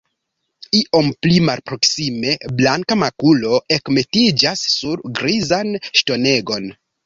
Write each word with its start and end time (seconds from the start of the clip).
Iom 0.77 1.09
pli 1.25 1.35
malproksime, 1.49 2.33
blanka 2.63 2.99
makulo 3.03 3.61
ekmetiĝas 3.79 4.67
sur 4.73 5.07
grizan 5.23 5.75
ŝtonegon. 6.03 6.71